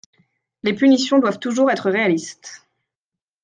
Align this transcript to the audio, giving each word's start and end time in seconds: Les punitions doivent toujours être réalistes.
Les 0.63 0.73
punitions 0.73 1.19
doivent 1.19 1.37
toujours 1.37 1.69
être 1.69 1.91
réalistes. 1.91 2.65